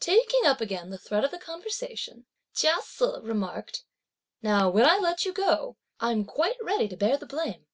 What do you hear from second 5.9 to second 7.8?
I'm quite ready to bear the blame!